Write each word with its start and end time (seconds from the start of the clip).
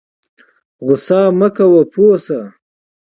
غوسه 0.85 1.19
مه 1.39 1.47
کوه 1.55 1.81
پوه 1.91 2.15
شه 2.25 2.39